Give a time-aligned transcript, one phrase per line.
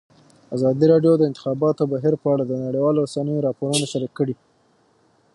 [0.55, 4.35] ازادي راډیو د د انتخاباتو بهیر په اړه د نړیوالو رسنیو راپورونه شریک کړي.